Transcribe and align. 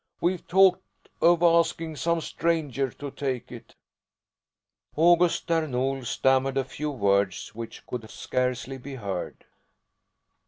We've 0.19 0.47
talked 0.47 0.81
of 1.21 1.43
asking 1.43 1.95
some 1.97 2.21
stranger 2.21 2.89
to 2.89 3.11
take 3.11 3.51
it." 3.51 3.75
August 4.95 5.45
Där 5.47 5.67
Nol 5.69 6.05
stammered 6.05 6.57
a 6.57 6.63
few 6.63 6.89
words, 6.89 7.53
which 7.53 7.85
could 7.85 8.09
scarcely 8.09 8.79
be 8.79 8.95
heard. 8.95 9.45